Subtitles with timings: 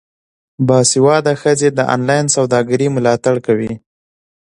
[0.67, 3.73] باسواده ښځې د انلاین سوداګرۍ ملاتړ کوي.